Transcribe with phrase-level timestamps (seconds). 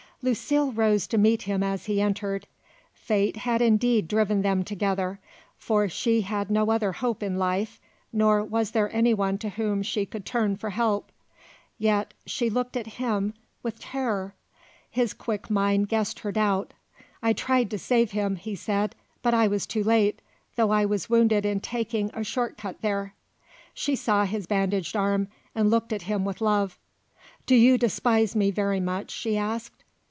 [0.23, 2.45] Lucile rose to meet him as he entered.
[2.93, 5.19] Fate had indeed driven them together,
[5.57, 7.81] for she had no other hope in life,
[8.13, 11.11] nor was there anyone to whom she could turn for help.
[11.79, 13.33] Yet she looked at him
[13.63, 14.35] with terror.
[14.91, 16.71] His quick mind guessed her doubt.
[17.23, 18.93] "I tried to save him," he said;
[19.23, 20.21] "but I was too late,
[20.55, 23.15] though I was wounded in taking a short cut there."
[23.73, 26.77] She saw his bandaged arm, and looked at him with love.
[27.47, 29.83] "Do you despise me very much?" she asked.